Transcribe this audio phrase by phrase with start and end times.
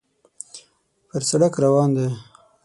[1.09, 2.07] پر سړک روان دی.